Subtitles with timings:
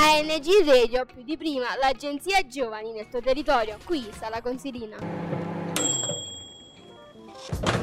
[0.00, 3.78] ANG Radio, più di prima, l'agenzia giovani nel tuo territorio.
[3.84, 4.96] Qui sta la consilina.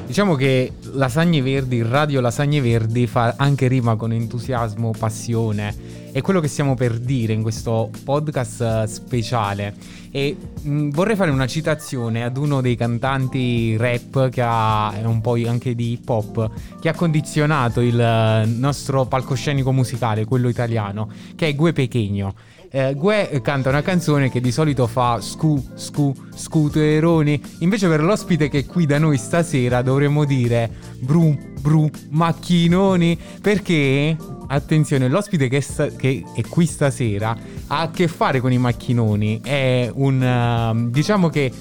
[0.05, 5.75] Diciamo che Lasagne Verdi, Radio Lasagne Verdi fa anche rima con entusiasmo, passione.
[6.15, 9.75] È quello che stiamo per dire in questo podcast eh, speciale.
[10.11, 15.33] E mh, vorrei fare una citazione ad uno dei cantanti rap che ha un po'
[15.45, 21.49] anche di hip hop, che ha condizionato il eh, nostro palcoscenico musicale, quello italiano, che
[21.49, 22.33] è Gue Pechegno.
[22.69, 27.41] Eh, Gue canta una canzone che di solito fa scu, scu, scuteroni.
[27.59, 33.17] Invece per l'ospite che è qui da noi stasera dovremmo dire bru, bru, macchinoni.
[33.41, 34.15] Perché,
[34.47, 37.35] attenzione, l'ospite che, sta- che è qui stasera
[37.67, 39.41] ha a che fare con i macchinoni.
[39.41, 40.21] È un...
[40.21, 41.51] uh, diciamo che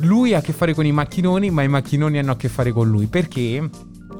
[0.00, 2.72] lui ha a che fare con i macchinoni, ma i macchinoni hanno a che fare
[2.72, 3.06] con lui.
[3.06, 3.68] Perché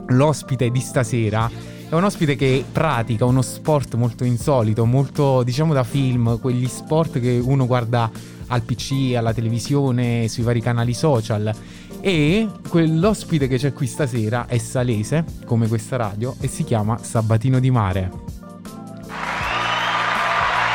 [0.08, 1.50] l'ospite di stasera
[1.88, 7.20] è un ospite che pratica uno sport molto insolito, molto diciamo da film, quegli sport
[7.20, 8.10] che uno guarda
[8.48, 11.54] al PC, alla televisione, sui vari canali social.
[12.00, 17.60] E quell'ospite che c'è qui stasera è salese, come questa radio, e si chiama Sabatino
[17.60, 18.10] di Mare.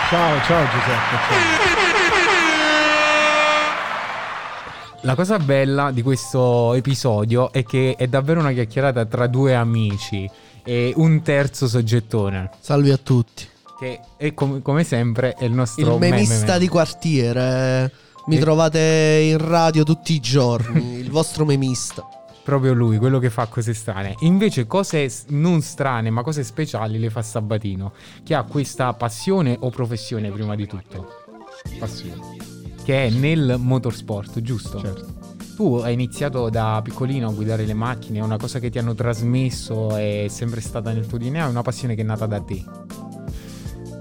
[0.09, 1.17] Ciao, ciao Giuseppe.
[1.30, 1.70] Ciao.
[5.03, 10.30] La cosa bella di questo episodio è che è davvero una chiacchierata tra due amici
[10.63, 12.52] e un terzo soggettone.
[12.59, 13.47] Salve a tutti.
[13.79, 16.59] Che è com- come sempre è il nostro Il memista meme.
[16.59, 17.91] di quartiere.
[18.27, 18.79] Mi E- trovate
[19.31, 20.97] in radio tutti i giorni.
[20.99, 22.05] il vostro memista.
[22.44, 24.16] Proprio lui, quello che fa cose strane.
[24.19, 29.69] Invece cose non strane, ma cose speciali le fa Sabatino, che ha questa passione o
[29.72, 31.07] professione prima di tutto,
[31.79, 32.38] Passione,
[32.83, 34.79] che è nel motorsport, giusto?
[34.79, 35.19] certo.
[35.55, 38.95] Tu hai iniziato da piccolino a guidare le macchine, è una cosa che ti hanno
[38.95, 42.63] trasmesso, è sempre stata nel tuo DNA, è una passione che è nata da te.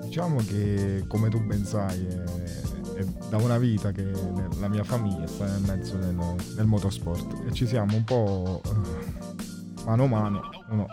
[0.05, 4.11] Diciamo che, come tu ben sai, è, è da una vita che
[4.59, 6.16] la mia famiglia sta nel mezzo del,
[6.55, 10.41] del motorsport e ci siamo un po' eh, mano a mano,
[10.71, 10.87] uno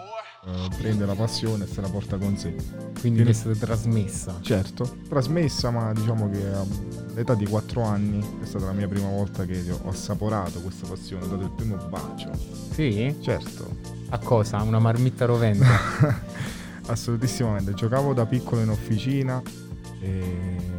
[0.48, 2.56] eh, prende la passione e se la porta con sé.
[3.00, 4.38] Quindi è stata trasmessa.
[4.42, 6.42] Certo, trasmessa, ma diciamo che
[7.12, 11.26] all'età di 4 anni è stata la mia prima volta che ho assaporato questa passione,
[11.26, 12.32] ho dato il primo bacio.
[12.72, 13.16] Sì?
[13.20, 13.76] Certo,
[14.10, 14.62] A cosa?
[14.62, 15.66] Una marmitta rovente?
[16.88, 17.74] assolutissimamente.
[17.74, 19.42] Giocavo da piccolo in officina
[20.00, 20.76] e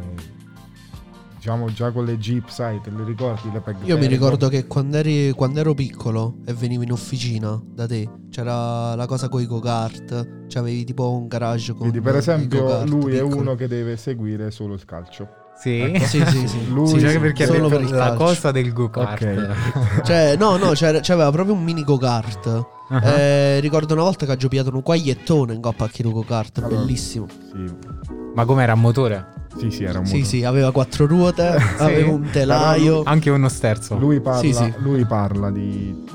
[1.49, 4.67] diciamo già con le jeep, sai, te le ricordi le peg Io mi ricordo che
[4.67, 9.41] quando, eri- quando ero piccolo e venivo in officina da te, c'era la cosa con
[9.41, 10.45] i go-kart.
[10.47, 13.39] C'avevi tipo un garage con Vedi, per esempio, lui è piccoli.
[13.39, 15.27] uno che deve seguire solo il calcio.
[15.59, 15.79] Sì?
[15.79, 16.05] Ecco.
[16.05, 16.69] Sì, sì, sì.
[16.71, 18.23] Lui- Sì, Sì, perché solo per il la calcio.
[18.23, 19.21] cosa del go-kart.
[19.23, 20.01] Ok.
[20.05, 22.65] Cioè, no, no, c'era- c'aveva proprio un mini go-kart.
[22.89, 23.07] Ah.
[23.07, 26.75] Eh, ricordo una volta che ha giocato un quagliettone in coppa a chi go-kart, Allora,
[26.75, 27.25] bellissimo.
[27.27, 27.65] Sì,
[28.35, 29.38] Ma com'era a motore?
[29.57, 31.47] Sì, sì, era un Sì, sì, aveva quattro ruote,
[31.79, 33.03] aveva un telaio.
[33.03, 33.97] Anche uno sterzo.
[33.97, 34.73] Lui parla, Sì, sì.
[34.79, 36.05] lui parla di...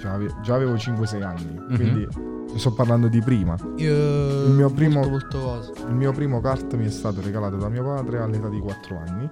[0.00, 1.74] Già, ave- già avevo 5-6 anni, Mhm.
[1.76, 2.08] quindi
[2.56, 3.56] sto parlando di prima.
[3.76, 5.86] Io- Il mio primo- molto, molto.
[5.88, 9.28] Il mio primo kart mi è stato regalato da mio padre all'età di 4 anni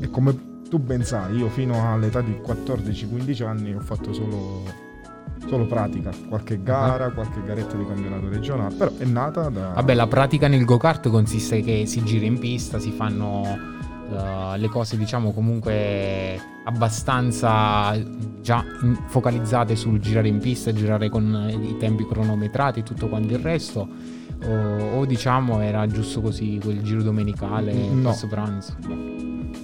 [0.00, 4.62] e come tu ben sai, io fino all'età di 14-15 anni ho fatto solo,
[5.46, 9.68] solo pratica, qualche gara, qualche garetta di campionato regionale, però è nata da...
[9.74, 13.44] Vabbè, la pratica nel go-kart consiste che si gira in pista, si fanno
[14.10, 17.96] eh, le cose, diciamo, comunque abbastanza
[18.42, 23.32] già in- focalizzate sul girare in pista, girare con i tempi cronometrati e tutto quanto
[23.34, 23.88] il resto.
[24.44, 28.10] O, o, diciamo era giusto così quel giro domenicale No.
[28.10, 28.76] questo pranzo.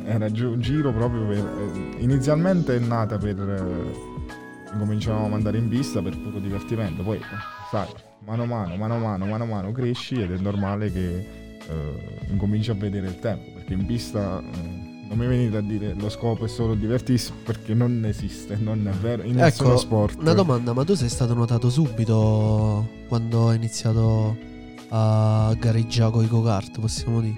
[0.04, 1.36] Era gi- un giro proprio per...
[1.36, 3.38] eh, inizialmente è nata per...
[3.38, 4.12] eh,
[4.74, 7.20] incominciavamo ad andare in pista per puro divertimento, poi
[7.70, 7.88] sai,
[8.26, 11.16] mano a mano, mano a mano, mano a mano cresci ed è normale che
[11.66, 14.40] eh, incominci a vedere il tempo, perché in pista...
[14.40, 18.88] eh, non mi venite a dire lo scopo è solo divertirsi perché non esiste, non
[18.88, 20.18] è vero, in nessuno Ecco, sport.
[20.18, 24.34] una domanda, ma tu sei stato notato subito quando hai iniziato
[24.88, 27.36] a gareggiare con i go-kart, possiamo dire?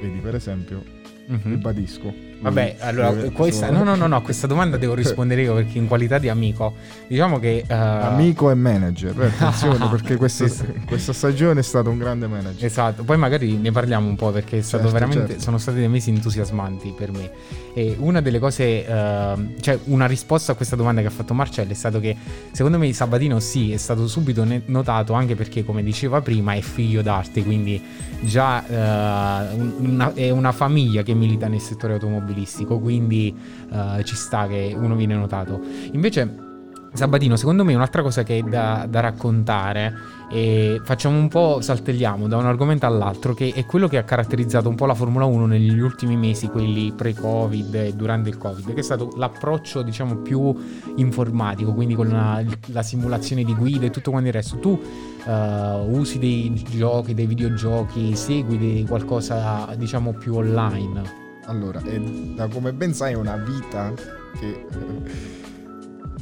[0.00, 0.84] Vedi, per esempio,
[1.28, 1.40] Mhm.
[1.44, 2.12] ribadisco.
[2.42, 5.78] Vabbè, lui allora, deve- questa, no, no, no, no, questa domanda devo rispondere io perché
[5.78, 6.74] in qualità di amico,
[7.06, 7.64] diciamo che...
[7.66, 10.64] eh, Amico e manager, eh, attenzione perché questa, Sì, sì.
[10.86, 12.64] questa stagione è stato un grande manager.
[12.64, 15.42] Esatto, poi magari ne parliamo un po' perché è stato Certo, veramente, certo.
[15.42, 17.30] sono stati dei mesi entusiasmanti per me.
[17.74, 21.70] E una delle cose, ehm, cioè una risposta a questa domanda che ha fatto Marcello
[21.70, 22.14] è stato che
[22.50, 27.00] secondo me Sabatino sì, è stato subito notato anche perché come diceva prima è figlio
[27.02, 27.80] d'arte, quindi
[28.20, 32.30] già eh, un- una- è una famiglia che milita nel settore automobilistico,
[32.78, 33.34] quindi
[33.70, 35.60] eh, ci sta che uno viene notato.
[35.92, 36.50] Invece
[36.94, 39.94] Sabatino, secondo me un'altra cosa che è da, da raccontare,
[40.30, 44.68] e facciamo un po', saltelliamo da un argomento all'altro, che è quello che ha caratterizzato
[44.68, 48.80] un po' la Formula 1 negli ultimi mesi, quelli pre-Covid e durante il Covid, che
[48.80, 50.54] è stato l'approccio diciamo più
[50.96, 54.58] informatico, quindi con la, la simulazione di guida e tutto quanto il resto.
[54.58, 54.78] Tu
[55.24, 61.21] uh, usi dei giochi, dei videogiochi, segui dei, qualcosa diciamo più online?
[61.46, 63.92] Allora, è, da come ben sai è una vita
[64.38, 64.66] che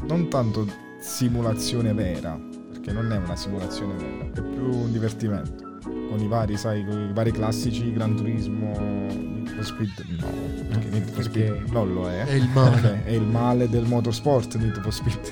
[0.02, 0.66] non tanto
[1.00, 2.38] simulazione vera,
[2.72, 5.68] perché non è una simulazione vera, è più un divertimento.
[5.82, 10.26] Con i vari, sai, con i vari classici, Gran Turismo, Need Speed, no,
[10.68, 12.24] perché Need for Speed non lo è.
[12.24, 13.04] È il male.
[13.04, 15.30] È il male del motorsport Need for Speed.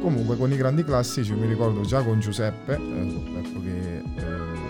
[0.00, 4.63] Comunque con i grandi classici mi ricordo già con Giuseppe, eh, ecco che eh,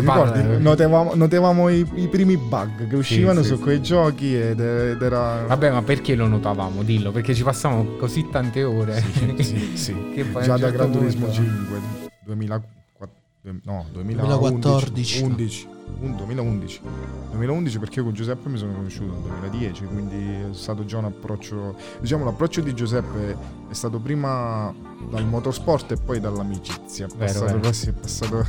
[0.00, 0.40] ti ricordi?
[0.40, 3.62] parla- Notavamo, notavamo i, i primi bug che uscivano sì, su sì.
[3.62, 5.44] quei giochi ed, ed era...
[5.46, 6.82] Vabbè, ma perché lo notavamo?
[6.82, 9.02] Dillo, perché ci passavamo così tante ore.
[9.02, 9.94] Sì, sì, sì.
[10.14, 11.80] che Già da certo Gran Turismo punto- 5
[12.24, 12.77] 2004
[13.42, 15.22] no 2014.
[15.22, 15.68] 2014 11,
[16.00, 16.80] un 2011
[17.30, 21.04] 2011 perché io con Giuseppe mi sono conosciuto nel 2010 quindi è stato già un
[21.04, 23.36] approccio diciamo l'approccio di Giuseppe
[23.68, 24.74] è stato prima
[25.08, 27.60] dal motorsport e poi dall'amicizia è Vero, passato vero.
[27.60, 28.46] così è passato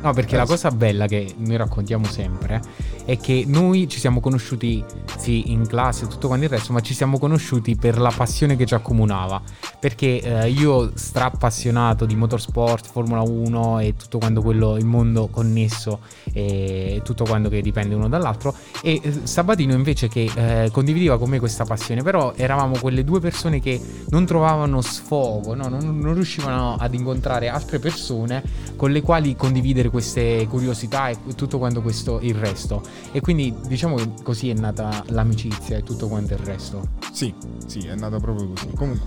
[0.00, 2.60] No, perché la cosa bella che noi raccontiamo sempre
[3.04, 4.84] è che noi ci siamo conosciuti,
[5.16, 8.56] sì, in classe e tutto quanto il resto, ma ci siamo conosciuti per la passione
[8.56, 9.40] che ci accomunava.
[9.84, 16.00] Perché eh, io, strappassionato di motorsport, Formula 1 e tutto quanto quello, il mondo connesso
[16.32, 21.28] e tutto quanto che dipende uno dall'altro, e eh, Sabatino invece che eh, condivideva con
[21.28, 23.78] me questa passione, però eravamo quelle due persone che
[24.08, 25.68] non trovavano sfogo, no?
[25.68, 28.42] non, non riuscivano ad incontrare altre persone
[28.76, 32.80] con le quali condividere queste curiosità e tutto quanto questo il resto.
[33.12, 36.88] E quindi diciamo che così è nata l'amicizia e tutto quanto il resto.
[37.12, 37.34] sì
[37.66, 39.06] sì è nata proprio così comunque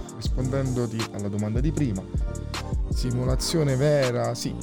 [0.68, 2.02] rispondendoti alla domanda di prima
[2.94, 4.54] simulazione vera sì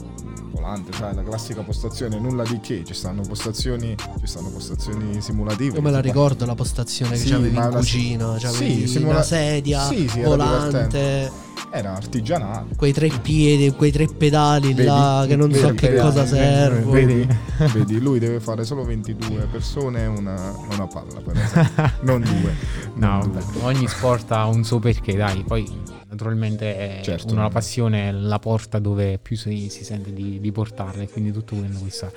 [0.51, 5.77] volante sai la classica postazione nulla di che ci stanno postazioni ci stanno postazioni simulative
[5.77, 9.13] Io me la Tipo- ricordo la postazione Sì, che c'avevi in cucina, sì, c'avevi simula-
[9.15, 11.31] una sedia, Sì, sì, volante,
[11.71, 14.85] era artigianale quei tre piedi, quei tre pedali Vedi?
[14.87, 16.91] là che non so Vedi, che vedi, cosa servono.
[16.93, 17.29] Vedi?
[17.73, 22.55] vedi lui deve fare solo 22 persone e una, una palla per esempio non due
[22.95, 23.63] No, non vabbè, due.
[23.65, 25.69] ogni sport ha un suo perché, dai, poi
[26.15, 27.33] naturalmente eh, Certo.
[27.33, 31.33] uno la passione la porta dove più si, si sente di, di portarla e quindi
[31.33, 32.11] tutto quello che sa.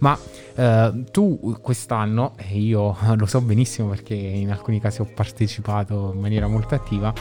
[0.00, 0.18] Ma
[0.54, 6.20] eh, tu quest'anno, e io lo so benissimo perché in alcuni casi ho partecipato in
[6.20, 7.12] maniera molto attiva,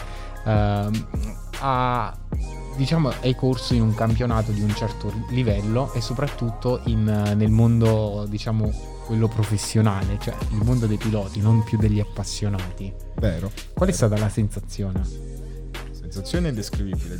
[0.45, 1.07] ehm,
[1.59, 2.17] a,
[2.75, 7.51] diciamo hai corso in un campionato di un certo livello e soprattutto in, eh, nel
[7.51, 12.91] mondo diciamo quello professionale, cioè il mondo dei piloti, non più degli appassionati.
[13.15, 15.01] vero Qual è stata la sensazione?
[16.13, 17.17] Sensazione indescrivibile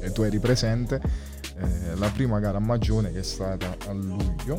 [0.00, 0.98] e tu eri presente
[1.58, 4.56] eh, la prima gara a Magione che è stata a luglio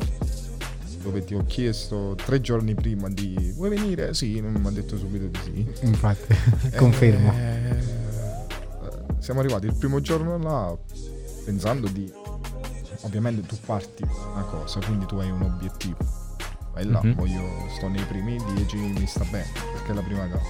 [1.02, 4.14] dove ti ho chiesto tre giorni prima di vuoi venire?
[4.14, 6.36] Sì, mi ha detto subito di sì Infatti,
[6.76, 7.32] confermo.
[7.32, 7.76] Eh,
[9.18, 10.76] siamo arrivati il primo giorno là
[11.44, 12.12] pensando di
[13.00, 14.04] ovviamente tu parti
[14.34, 15.96] una cosa quindi tu hai un obiettivo
[16.74, 17.14] vai là Mhm.
[17.14, 17.42] voglio
[17.76, 20.42] sto nei primi 10 mi sta bene perché è la prima gara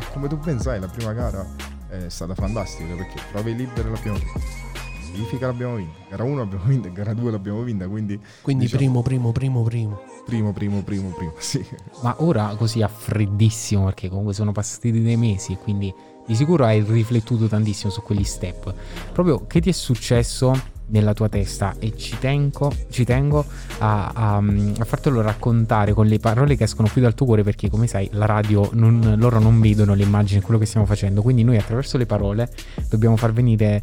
[0.00, 1.44] e come tu ben sai la prima gara
[1.88, 4.66] è stata fantastica perché prove libere l'abbiamo vinta
[5.12, 9.32] verifica l'abbiamo vinta gara 1 l'abbiamo vinta gara 2 l'abbiamo vinta quindi Quindi Diciamo- primo,
[9.32, 10.00] primo, primo, primo.
[10.24, 11.64] primo primo primo primo sì
[12.02, 15.92] Ma ora così a freddissimo, perché comunque sono passati dei mesi, quindi
[16.26, 18.74] di sicuro hai riflettuto tantissimo su quegli step.
[19.12, 20.52] Proprio che ti è successo
[20.88, 23.44] nella tua testa e ci tengo, ci tengo
[23.78, 27.68] a, a- a fartelo raccontare con le parole che escono qui dal tuo cuore perché
[27.70, 31.22] come sai la radio non- loro non vedono le immagini quello che stiamo facendo.
[31.22, 32.48] Quindi noi attraverso le parole
[32.88, 33.82] dobbiamo far venire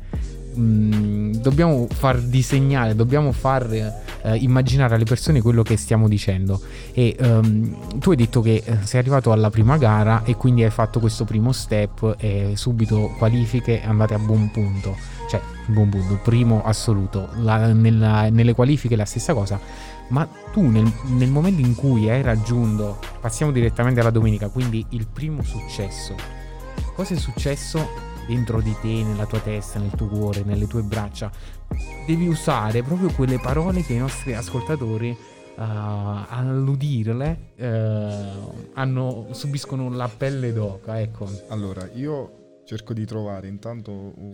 [0.57, 6.59] mm, dobbiamo far disegnare dobbiamo far eh, immaginare alle persone quello che stiamo dicendo
[6.93, 10.71] e ehm, tu hai detto che eh, sei arrivato alla prima gara e quindi hai
[10.71, 14.95] fatto questo primo step e subito qualifiche andate a buon punto.
[15.29, 17.29] Cioè, buon punto, primo assoluto.
[17.37, 19.59] La- nella- nelle qualifiche la stessa cosa.
[20.09, 25.07] Ma tu nel, nel momento in cui hai raggiunto, passiamo direttamente alla domenica, quindi il
[25.11, 26.15] primo successo,
[26.95, 31.31] cosa è successo dentro di te, nella tua testa, nel tuo cuore, nelle tue braccia?
[32.05, 35.15] Devi usare proprio quelle parole che i nostri ascoltatori eh,
[35.57, 38.29] all'udirle eh,
[38.73, 41.29] hanno, subiscono la pelle d'oca, ecco.
[41.49, 44.31] allora io cerco di trovare intanto un,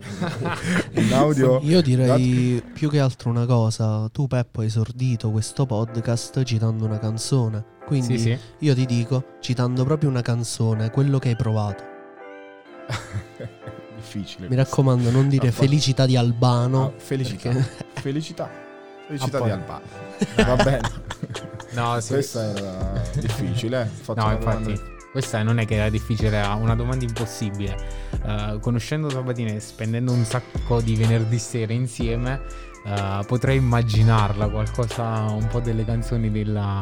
[0.96, 4.08] un audio Io direi più che altro una cosa.
[4.10, 7.64] Tu, Peppo, hai esordito questo podcast citando una canzone.
[7.86, 8.38] Quindi Sì, sì.
[8.60, 11.84] io ti dico, citando proprio una canzone, quello che hai provato.
[14.02, 14.48] difficile.
[14.48, 16.86] Mi raccomando, non dire fa- felicità di Albano.
[16.86, 17.50] Ah, felicità.
[17.50, 18.50] perché- Felicità.
[19.06, 19.82] Felicità Ah, di Albano.
[20.56, 20.90] Va bene.
[21.72, 22.12] No, sì.
[22.14, 23.82] Questa era difficile.
[23.82, 24.12] eh.
[24.14, 24.82] No, infatti, domanda-
[25.12, 27.76] questa non è che era difficile, era una domanda impossibile.
[28.24, 32.40] Eh, conoscendo Sabatini e spendendo un sacco di venerdì sera insieme,
[32.84, 36.80] eh, potrei immaginarla qualcosa, un po' delle canzoni della-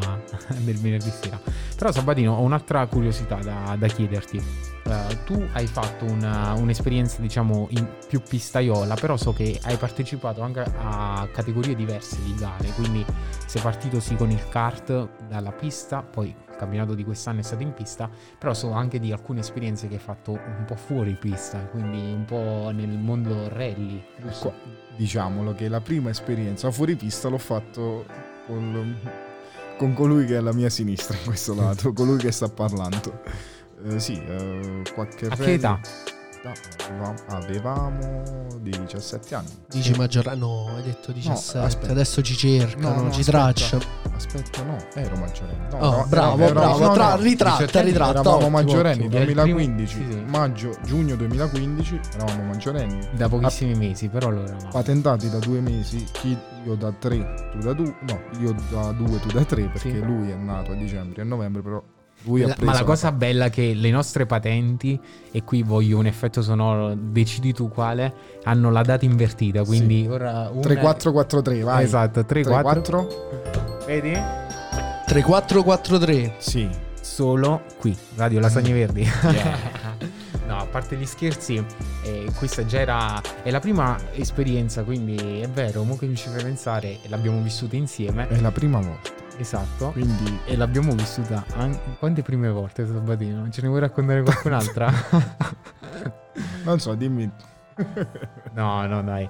[0.59, 1.41] del venerdì sera.
[1.77, 4.43] Però Sabatino, ho un'altra curiosità da, da chiederti.
[4.83, 10.41] Eh, tu hai fatto una- un'esperienza, diciamo, in più pistaiola, però so che hai partecipato
[10.43, 13.05] anche a categorie diverse di gare, quindi
[13.47, 17.73] sei partito sì con il kart dalla pista, poi campionato di quest'anno è stato in
[17.73, 22.13] pista, però so anche di alcune esperienze che hai fatto un po' fuori pista, quindi
[22.13, 24.05] un po' nel mondo rally?
[24.41, 24.53] Qua-
[24.97, 28.05] diciamolo che la prima esperienza fuori pista l'ho fatto
[28.47, 28.99] con,
[29.79, 33.23] con colui che è alla mia sinistra in questo lato, colui che sta parlando.
[33.85, 35.81] Eh, sì, eh, qualche A che rally- età?
[36.43, 36.53] No,
[36.87, 39.49] avevamo, avevamo 17 anni.
[39.69, 40.35] Dici maggiore.
[40.37, 41.59] No, hai detto 17.
[41.59, 41.93] aspetta.
[41.93, 43.83] Adesso ci cercano, No, no, ci tracciano.
[44.15, 45.69] Aspetta, no, ero maggiorenne.
[45.71, 46.79] No, Oh, no, bravo, ero- bravo.
[46.79, 48.11] no, tra- no, ritratta, 17 ritratta.
[48.21, 49.15] Eravamo ottimo, maggiorenni, ottimo.
[49.21, 50.25] Era il primo- 2015, sì, sì.
[50.27, 53.09] maggio, giugno 2015, eravamo maggiorenni.
[53.13, 54.71] Da pochissimi mesi, però lo eravamo.
[54.71, 59.19] Patentati da due mesi, chi- io da tre, tu da due, no, io da due,
[59.21, 59.99] tu da tre, perché Sì.
[60.01, 61.83] lui è nato a dicembre e a novembre, però
[62.25, 64.99] La- ma la la cosa bella è che le nostre patenti,
[65.31, 68.13] e qui voglio un effetto sonoro, decidi tu quale,
[68.45, 70.51] hanno la data invertita, quindi ora...
[70.53, 71.85] una- 3443, vai.
[71.85, 72.73] Esatto, 3, 4.
[72.83, 73.85] 34?
[73.87, 74.13] Vedi?
[75.07, 76.35] 3443.
[76.39, 76.69] Sì.
[77.01, 79.01] Solo qui, Radio Lasagne Verdi.
[79.01, 79.80] Yeah.
[80.51, 81.65] No, a parte gli scherzi,
[82.03, 83.21] eh, questa già era...
[83.43, 87.77] È la prima esperienza, quindi è vero, mo che mi ci fai pensare, l'abbiamo vissuta
[87.77, 88.27] insieme.
[88.29, 89.93] È la prima volta, Esatto.
[89.93, 91.79] quindi E l'abbiamo vissuta anche...
[91.99, 93.49] Quante prime volte Sabatino?
[93.51, 94.93] Ce ne vuoi raccontare qualcun'altra?
[96.65, 97.31] non so, dimmi.
[98.53, 99.27] No, no, dai.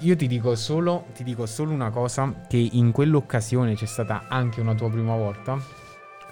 [0.00, 4.60] Io ti dico, solo, ti dico solo una cosa: che in quell'occasione c'è stata anche
[4.60, 5.56] una tua prima volta.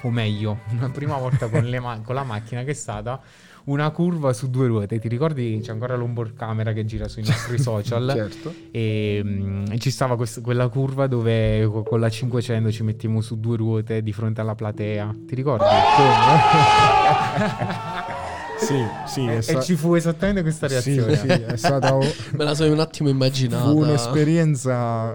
[0.02, 3.18] O meglio, una prima volta con, le ma- con la macchina che è stata
[3.64, 4.98] una curva su due ruote.
[4.98, 5.58] Ti ricordi?
[5.62, 8.10] C'è ancora l'onboard camera che gira sui nostri social.
[8.14, 8.52] Certo.
[8.70, 13.20] E, mm, e ci stava quest- quella curva dove co- con la 500 ci mettiamo
[13.20, 15.14] su due ruote di fronte alla platea.
[15.26, 15.64] Ti ricordi?
[18.56, 21.16] Sì, sì, e sta- ci fu esattamente questa sì, reazione.
[21.16, 23.64] sì, è stata Me la sono un attimo immaginata.
[23.64, 25.12] fu un'esperienza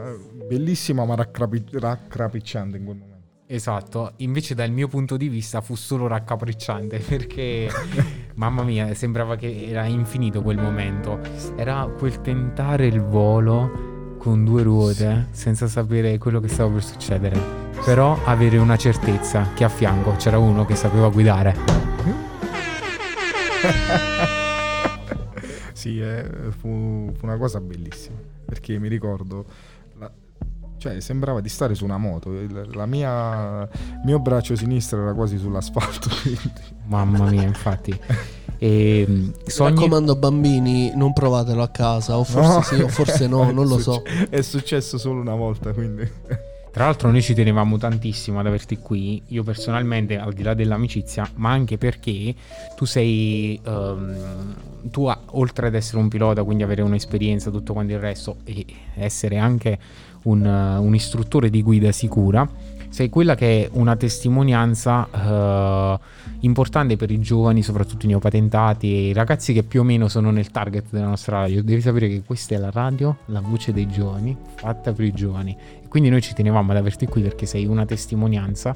[0.47, 3.17] bellissima ma raccapi- raccapricciante in quel momento.
[3.47, 7.69] Esatto, invece dal mio punto di vista fu solo raccapricciante perché
[8.39, 11.19] mamma mia, sembrava che era infinito quel momento.
[11.57, 17.37] Era quel tentare il volo con due ruote senza sapere quello che stava per succedere.
[17.83, 21.55] Però avere una certezza che a fianco c'era uno che sapeva guidare.
[25.79, 28.17] Sì, eh, fu, fu una cosa bellissima.
[28.43, 29.45] Perché mi ricordo.
[30.79, 32.31] Cioè, sembrava di stare su una moto.
[32.33, 36.09] Il la mia, il mio braccio sinistro era quasi sull'asfalto.
[36.23, 36.51] quindi-
[36.85, 37.95] Mamma mia, infatti.
[38.57, 42.17] E mm, Mi sogni raccomando, bambini, non provatelo a casa.
[42.17, 42.61] O forse No.
[42.63, 44.01] sì, o forse no, non lo so.
[44.29, 46.09] È successo solo una volta, quindi.
[46.79, 51.29] Tra l'altro noi ci tenevamo tantissimo ad averti qui, io personalmente, al di là dell'amicizia,
[51.35, 52.33] ma anche perché
[52.77, 54.55] tu sei, ehm,
[54.89, 59.37] tu oltre ad essere un pilota, quindi avere un'esperienza, tutto quanto il resto, e essere
[59.37, 59.77] anche
[60.23, 62.49] un, un istruttore di guida sicura,
[62.89, 65.99] sei quella che è una testimonianza eh,
[66.41, 70.31] importante per i giovani, soprattutto i neopatentati e i ragazzi che più o meno sono
[70.31, 71.63] nel target della nostra radio.
[71.63, 75.55] Devi sapere che questa è la radio, la voce dei giovani, fatta per i giovani.
[75.83, 78.75] E quindi noi ci tenevamo ad averti qui perché sei una testimonianza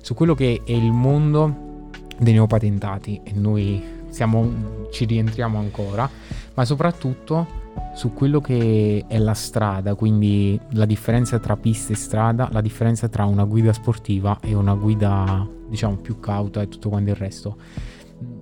[0.00, 1.88] su quello che è il mondo
[2.18, 6.08] dei neopatentati e noi siamo, ci rientriamo ancora,
[6.54, 12.48] ma soprattutto su quello che è la strada, quindi la differenza tra pista e strada,
[12.52, 17.10] la differenza tra una guida sportiva e una guida diciamo più cauta e tutto quanto
[17.10, 17.56] il resto.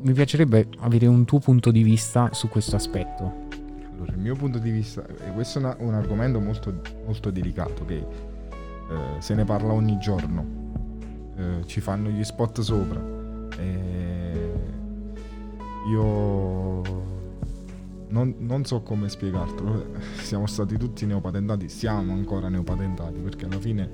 [0.03, 3.45] Mi piacerebbe avere un tuo punto di vista su questo aspetto.
[3.95, 7.85] Allora, il mio punto di vista, e questo è una- un argomento molto, molto delicato
[7.85, 8.05] che eh,
[9.19, 10.65] se ne parla ogni giorno,
[11.39, 12.99] Eh, ci fanno gli spot sopra.
[13.59, 14.53] E
[15.91, 16.81] io
[18.09, 19.87] non, non so come spiegartelo,
[20.23, 23.91] siamo stati tutti neopatentati, siamo ancora neopatentati perché alla fine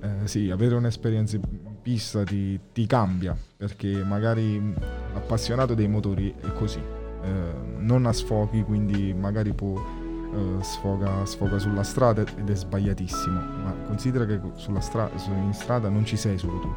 [0.00, 1.42] eh, sì, avere un'esperienza in
[1.82, 4.74] pista ti, ti cambia perché magari
[5.14, 6.78] l'appassionato dei motori è così
[7.22, 13.40] eh, non ha sfoghi, quindi magari può eh, sfoga, sfoga sulla strada ed è sbagliatissimo.
[13.40, 16.68] Ma considera che sulla stra- in strada non ci sei solo tu,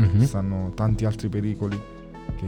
[0.00, 0.20] Mhm.
[0.24, 1.80] stanno tanti altri pericoli
[2.36, 2.46] che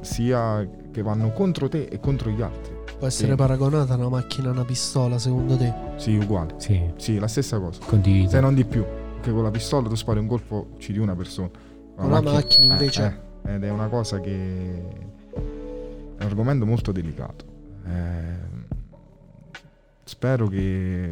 [0.00, 2.74] sia che vanno contro te e contro gli altri.
[2.98, 3.36] Può essere Sì.
[3.36, 5.72] paragonata una macchina a una pistola, secondo te?
[5.96, 6.54] Sì, uguale.
[6.58, 7.80] Sì, Sì, la stessa cosa.
[7.84, 8.30] condivido.
[8.30, 8.84] Se non di più.
[9.20, 11.48] Che con la pistola tu spari un colpo, uccidi una persona.
[11.96, 17.44] Con la macchina, invece- eh, ed è una cosa che è un argomento molto delicato.
[17.86, 18.51] Eh,
[20.12, 21.10] spero che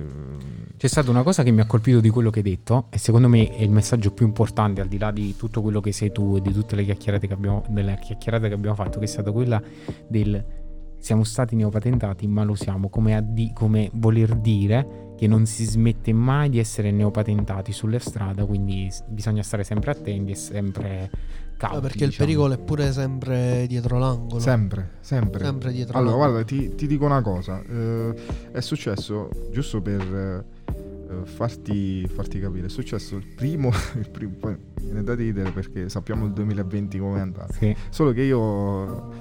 [0.76, 3.28] C'è stata una cosa che mi ha colpito di quello che hai detto e secondo
[3.28, 6.36] me è il messaggio più importante al di là di tutto quello che sei tu
[6.36, 9.32] e di tutte le chiacchierate che abbiamo, delle chiacchierate che abbiamo fatto che è stata
[9.32, 9.60] quella
[10.06, 10.58] del
[10.98, 15.64] siamo stati neopatentati ma lo siamo come, a di- come voler dire che non si
[15.64, 21.10] smette mai di essere neopatentati sulle strade quindi bisogna stare sempre attenti e sempre
[21.60, 22.26] cauti Ah, perché il diciamo.
[22.28, 24.40] pericolo è pure sempre dietro l'angolo.
[24.40, 25.44] sempre, sempre.
[25.44, 26.32] Sempre dietro Allora, l'angolo.
[26.42, 27.62] guarda, ti, ti dico una cosa.
[27.62, 28.14] eh,
[28.52, 33.68] è successo, giusto per eh, farti, farti capire, è successo il primo,
[34.00, 37.52] il primo poi viene da ridere perché sappiamo il 2020 come è andato.
[37.52, 37.76] Sì.
[37.90, 39.12] Solo che io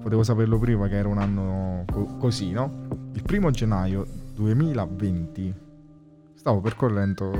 [0.00, 2.86] potevo saperlo prima che era un anno co- così, no?
[3.14, 5.54] Il primo gennaio 2020
[6.34, 7.30] stavo percorrendo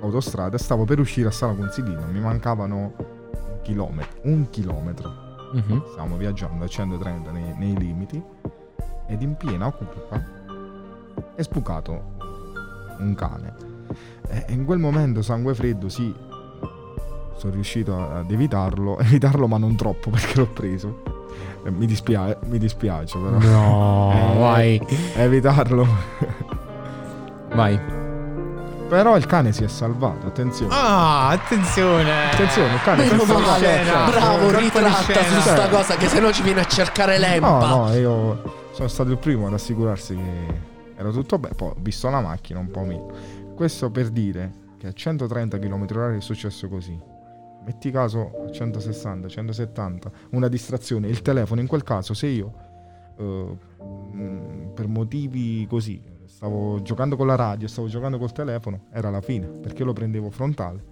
[0.00, 2.04] l'autostrada stavo per uscire a Sala Consilina.
[2.06, 3.18] Mi mancavano
[3.62, 4.20] chilometro.
[4.22, 5.28] Un chilometro.
[5.52, 5.82] Mhm.
[5.92, 8.22] Stavamo viaggiando a 130 nei, nei limiti
[9.08, 10.38] ed in piena curva
[11.34, 12.02] è sbucato
[12.98, 13.54] un cane.
[14.28, 16.14] E in quel momento sangue freddo sì,
[17.34, 21.02] sono riuscito ad evitarlo, evitarlo ma non troppo perché l'ho preso.
[21.64, 23.38] Mi, dispia- mi dispiace però.
[23.38, 24.86] no Eh, vai
[25.16, 25.86] Evitarlo.
[27.54, 27.78] vai
[28.90, 30.74] Però il cane si è salvato, attenzione.
[30.74, 33.40] ah attenzione Attenzione, il cane si è salvato.
[33.40, 34.10] male, scena.
[34.10, 37.66] bravo, ritratta su sta cosa che se no ci viene a cercare l'empa.
[37.68, 38.42] No, no, io
[38.72, 40.60] sono stato il primo ad assicurarsi che
[40.96, 41.54] era tutto bene.
[41.54, 43.06] Poi ho visto la macchina un po' meno.
[43.54, 46.98] Questo per dire che a 130 km/h è successo così.
[47.64, 51.06] Metti caso a 160, 170, una distrazione.
[51.06, 52.52] Il telefono in quel caso, se io
[53.18, 53.56] eh,
[54.14, 56.09] mh, per motivi così
[56.40, 60.30] stavo giocando con la radio, stavo giocando col telefono, era la fine perché lo prendevo
[60.30, 60.82] frontale.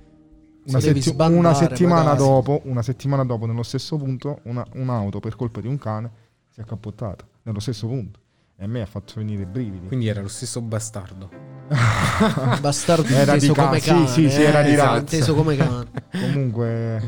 [0.66, 2.18] Una, Se setti- sbandare, una settimana magari.
[2.18, 6.10] dopo, una settimana dopo, nello stesso punto, una- un'auto per colpa di un cane
[6.50, 8.18] si è accappottata nello stesso punto.
[8.56, 9.86] E a me ha fatto venire i brividi.
[9.86, 11.30] quindi era lo stesso bastardo
[12.60, 14.06] Bastardo Era inteso di ca- come sì, cane.
[14.08, 15.14] sì, sì, era eh, di esatto, razza.
[15.16, 15.86] inteso come cane.
[16.10, 17.02] Comunque,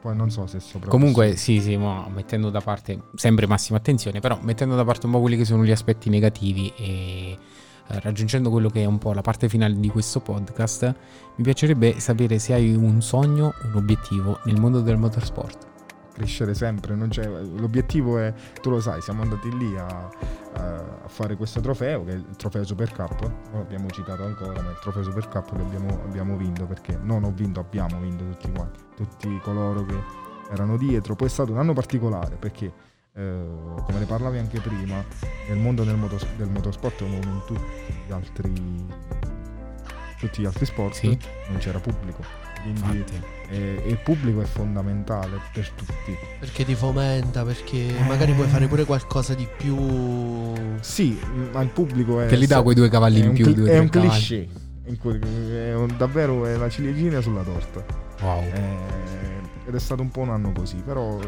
[0.00, 0.88] poi non so se sopra.
[0.88, 5.12] Comunque, sì, sì, ma mettendo da parte sempre massima attenzione, però mettendo da parte un
[5.12, 7.38] po' quelli che sono gli aspetti negativi e eh,
[8.00, 10.94] raggiungendo quello che è un po' la parte finale di questo podcast,
[11.36, 15.68] mi piacerebbe sapere se hai un sogno, un obiettivo nel mondo del motorsport.
[16.12, 16.94] crescere sempre.
[16.94, 22.12] l'obiettivo è, tu lo sai, siamo andati lì a, a- a fare questo trofeo, che
[22.12, 23.22] è il trofeo Super Cup.
[23.22, 26.98] Non l'abbiamo citato ancora, ma è il trofeo Super Cup che abbiamo, abbiamo vinto perché
[27.02, 29.96] non ho vinto, abbiamo vinto tutti quanti, tutti coloro che
[30.52, 31.14] erano dietro.
[31.14, 32.88] Poi è stato un anno particolare perché.
[33.14, 33.40] Eh,
[33.84, 35.04] come ne parlavi anche prima,
[35.48, 37.60] nel mondo del, motos- del motorsport come in tutti
[38.06, 38.52] gli altri,
[40.18, 41.18] tutti gli altri sport Sì.
[41.48, 42.22] non c'era pubblico.
[42.62, 43.02] Quindi
[43.48, 46.14] eh, il pubblico è fondamentale per tutti.
[46.38, 48.02] Perché ti fomenta, perché Eh.
[48.02, 50.52] magari puoi fare pure qualcosa di più.
[50.80, 51.18] Sì,
[51.52, 52.26] ma il pubblico è.
[52.26, 54.10] Te li dà quei due cavalli in più, cli- due, è un cavalli.
[54.12, 54.48] cliché.
[55.70, 57.82] È un- davvero è la ciliegina sulla torta.
[58.20, 58.42] Wow.
[58.42, 58.76] Eh,
[59.68, 61.18] ed è stato un po' un anno così, però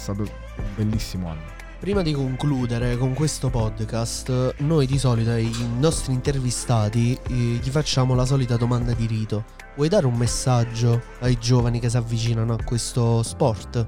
[0.00, 1.58] stato un bellissimo anno.
[1.78, 8.14] Prima di concludere con questo podcast, noi di solito ai nostri intervistati eh, gli facciamo
[8.14, 9.44] la solita domanda di rito.
[9.76, 13.86] Vuoi dare un messaggio ai giovani che si avvicinano a questo sport?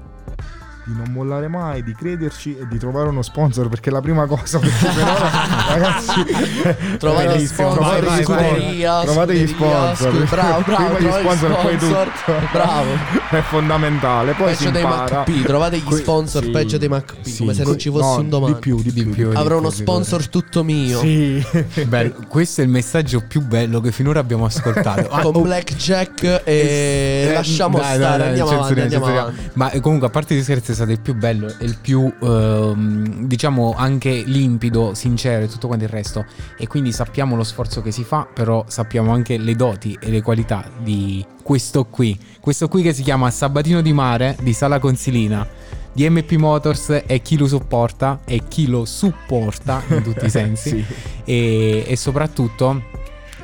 [0.85, 4.59] Di non mollare mai, di crederci e di trovare uno sponsor perché la prima cosa.
[4.59, 5.15] Perché sennò,
[5.69, 6.23] ragazzi,
[6.97, 10.29] Trovare sponsor, gli scuderia, sponsor, trovate gli sponsor.
[10.29, 12.07] bravo, bravo, Prima gli trovate gli sponsor, poi sponsor.
[12.07, 12.33] tutto.
[12.53, 12.89] Bravo.
[13.29, 14.33] È fondamentale.
[14.33, 15.17] Poi si peggio dei impara.
[15.17, 18.19] MacP, trovate gli sponsor sì, peggio dei MacP, sì, come se non ci fosse no,
[18.19, 18.53] un domani.
[18.53, 19.03] Di più, di più.
[19.03, 19.31] Di più.
[19.33, 20.99] Avrò uno sponsor tutto mio.
[20.99, 21.45] Sì.
[21.87, 25.07] Bello, questo è il messaggio più bello che finora abbiamo ascoltato.
[25.09, 29.31] Ah, Con oh, Blackjack e eh, lasciamo dai, stare, dai, dai, andiamo avanti, andiamo.
[29.53, 33.25] Ma comunque, a parte gli scherzi, è stato il più bello e il più, ehm,
[33.25, 36.25] diciamo, anche limpido, sincero e tutto quanto il resto.
[36.57, 40.21] E quindi sappiamo lo sforzo che si fa, però sappiamo anche le doti e le
[40.21, 42.19] qualità di questo qui.
[42.39, 45.47] Questo qui che si chiama Sabatino di Mare di Sala Consilina.
[45.95, 50.69] Di MP Motors è chi lo supporta e chi lo supporta in tutti i sensi
[50.69, 50.85] Sì.
[51.23, 52.81] e, e soprattutto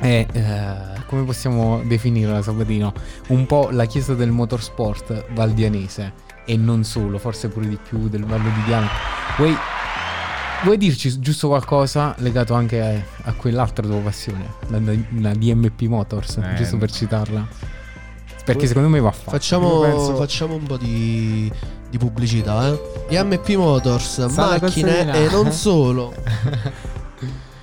[0.00, 2.92] è eh, come possiamo definire la Sabatino
[3.28, 6.12] un po' la chiesa del motorsport valdianese
[6.44, 8.88] e non solo forse pure di più del Vallo di Diano
[9.36, 9.56] vuoi,
[10.64, 14.78] vuoi dirci giusto qualcosa legato anche a, a quell'altra tua passione la,
[15.20, 17.46] la DMP Motors Eh, giusto per citarla
[18.42, 19.30] Perché secondo me va fatto.
[19.30, 21.52] Facciamo, penso- facciamo un po' di,
[21.88, 23.16] di pubblicità, eh.
[23.16, 26.12] IMP Motors, Sala macchine e non solo.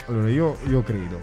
[0.06, 1.20] Allora, io, io credo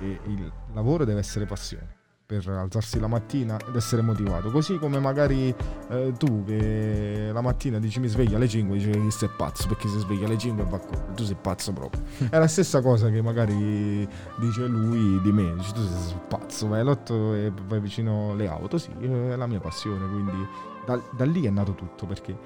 [0.00, 1.93] che il lavoro deve essere passione
[2.38, 4.50] per alzarsi la mattina ed essere motivato.
[4.50, 5.54] Così come magari
[5.88, 9.88] eh, tu che la mattina dici mi sveglio alle 5 dici che sei pazzo perché
[9.88, 11.14] si sveglia alle 5 e va a correre.
[11.14, 12.02] Tu sei pazzo proprio.
[12.30, 15.54] È la stessa cosa che magari dice lui di me.
[15.56, 18.78] Dice tu sei pazzo, vai all'otto e vai vicino alle auto.
[18.78, 20.06] Sì, è la mia passione.
[20.08, 20.46] Quindi
[20.84, 22.36] da, da lì è nato tutto perché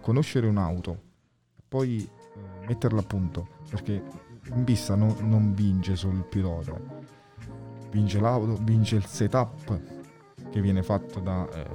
[0.00, 1.06] conoscere un'auto
[1.68, 4.02] poi eh, metterla a punto perché
[4.54, 6.72] in pista non, non vince solo il pilota,
[7.96, 9.80] vince l'auto, vince il setup
[10.50, 11.66] che viene fatto da, eh,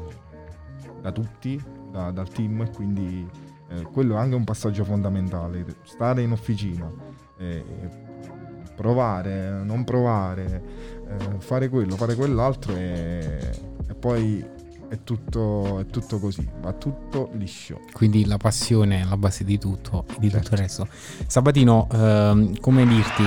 [1.02, 3.28] da tutti, da- dal team, quindi
[3.70, 5.66] eh, quello è anche un passaggio fondamentale.
[5.84, 6.92] Stare in officina,
[7.40, 7.66] eh,
[8.76, 10.64] provare, non provare,
[11.08, 13.52] eh, fare quello, fare quell'altro e,
[13.88, 14.46] e poi
[14.90, 17.80] è tutto, è tutto così, va tutto liscio.
[17.94, 20.88] Quindi la passione è la base di tutto di tutto il resto.
[21.26, 23.24] Sabatino, ehm, come dirti,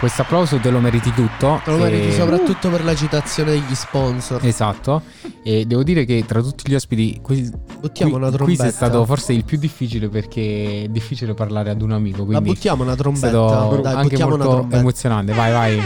[0.00, 1.60] questo applauso te lo meriti tutto.
[1.64, 4.44] Te lo meriti e- soprattutto per la citazione degli sponsor.
[4.44, 5.02] Esatto,
[5.42, 8.66] e devo dire che tra tutti gli ospiti, qui, Buttiamo qui- una qui trombetta.
[8.66, 12.24] è stato forse il più difficile perché è difficile parlare ad un amico.
[12.24, 13.28] Quindi buttiamo una è trombetta.
[13.28, 14.80] stato Dai, anche buttiamo una molto trombetta.
[14.80, 15.32] emozionante.
[15.32, 15.80] Vai, vai.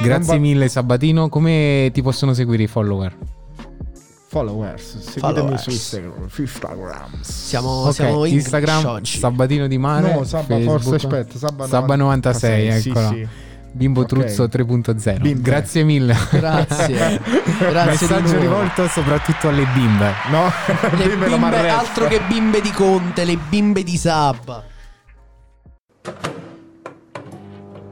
[0.00, 1.28] Grazie Gamba- mille Sabatino.
[1.28, 3.16] Come ti possono seguire i follower?
[4.32, 5.62] Followers, seguitemi Followers.
[5.62, 7.20] su Instagram, Instagram.
[7.20, 9.18] Siamo, Ok, siamo in Instagram oggi.
[9.18, 10.14] Sabatino di Mare.
[10.14, 13.08] No, Sabba, Facebook, forse aspetta, Sabba, Sabba 96, sì, eccola.
[13.08, 13.28] sì.
[13.72, 14.06] Bimbo Ok.
[14.06, 15.20] Truzzo 3.0.
[15.20, 15.42] Bimbe.
[15.42, 16.16] Grazie mille.
[16.30, 17.20] Grazie.
[17.60, 20.12] Grazie di Messaggio rivolto soprattutto alle bimbe.
[20.30, 20.50] No,
[20.96, 24.64] Le Bimbe bimbe, altro che bimbe di Conte, le bimbe di Sabba.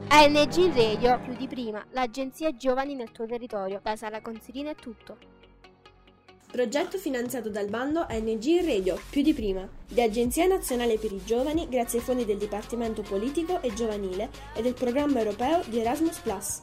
[0.07, 3.79] ANG Radio più di prima, l'agenzia giovani nel tuo territorio.
[3.83, 5.17] Da Sala Consilina è tutto.
[6.51, 11.69] Progetto finanziato dal bando ANG Radio, più di prima, di Agenzia Nazionale per i Giovani
[11.69, 16.19] grazie ai fondi del Dipartimento Politico e Giovanile e del Programma Europeo di Erasmus⁇